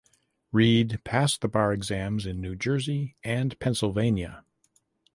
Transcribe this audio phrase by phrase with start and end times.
[0.51, 4.43] Reid passed the bar exams in New Jersey and Pennsylvania.